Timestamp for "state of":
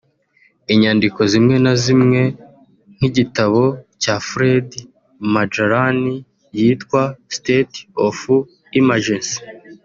7.37-8.17